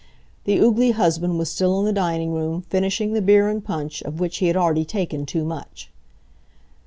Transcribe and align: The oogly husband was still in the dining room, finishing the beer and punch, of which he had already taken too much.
The 0.45 0.57
oogly 0.59 0.93
husband 0.93 1.37
was 1.37 1.51
still 1.51 1.77
in 1.77 1.85
the 1.85 1.93
dining 1.93 2.33
room, 2.33 2.63
finishing 2.63 3.13
the 3.13 3.21
beer 3.21 3.49
and 3.49 3.63
punch, 3.63 4.01
of 4.01 4.19
which 4.19 4.37
he 4.37 4.47
had 4.47 4.57
already 4.57 4.83
taken 4.83 5.27
too 5.27 5.45
much. 5.45 5.91